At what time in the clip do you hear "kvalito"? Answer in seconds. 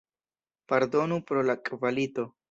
1.69-2.25